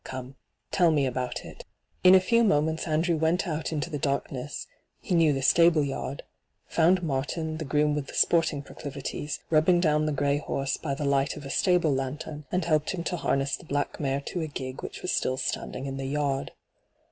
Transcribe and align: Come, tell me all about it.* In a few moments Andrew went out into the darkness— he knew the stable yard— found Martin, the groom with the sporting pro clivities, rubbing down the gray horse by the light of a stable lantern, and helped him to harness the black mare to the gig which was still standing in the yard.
Come, 0.03 0.33
tell 0.71 0.89
me 0.89 1.05
all 1.05 1.09
about 1.09 1.45
it.* 1.45 1.63
In 2.03 2.15
a 2.15 2.19
few 2.19 2.43
moments 2.43 2.87
Andrew 2.87 3.15
went 3.17 3.47
out 3.47 3.71
into 3.71 3.87
the 3.91 3.99
darkness— 3.99 4.65
he 4.99 5.13
knew 5.13 5.31
the 5.31 5.43
stable 5.43 5.83
yard— 5.83 6.23
found 6.75 7.03
Martin, 7.03 7.57
the 7.57 7.65
groom 7.65 7.93
with 7.93 8.07
the 8.07 8.15
sporting 8.15 8.63
pro 8.63 8.75
clivities, 8.75 9.41
rubbing 9.51 9.79
down 9.79 10.07
the 10.07 10.11
gray 10.11 10.39
horse 10.39 10.75
by 10.75 10.95
the 10.95 11.05
light 11.05 11.37
of 11.37 11.45
a 11.45 11.51
stable 11.51 11.93
lantern, 11.93 12.45
and 12.51 12.65
helped 12.65 12.95
him 12.95 13.03
to 13.03 13.17
harness 13.17 13.55
the 13.55 13.63
black 13.63 13.99
mare 13.99 14.21
to 14.21 14.39
the 14.39 14.47
gig 14.47 14.81
which 14.81 15.03
was 15.03 15.11
still 15.11 15.37
standing 15.37 15.85
in 15.85 15.97
the 15.97 16.05
yard. 16.07 16.49